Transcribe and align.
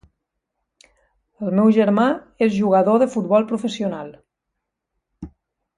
El 1.47 1.53
meu 1.59 1.69
germà 1.75 2.07
és 2.47 2.57
jugador 2.57 2.99
de 3.05 3.09
futbol 3.17 3.49
professional. 3.53 4.13